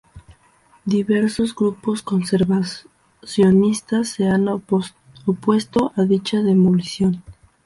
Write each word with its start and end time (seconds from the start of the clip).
Diversos 0.83 1.53
grupos 1.53 2.01
conservacionistas 2.01 4.09
se 4.09 4.27
han 4.27 4.47
opuesto 4.47 5.91
a 5.95 6.01
dicha 6.05 6.41
demolición. 6.41 7.21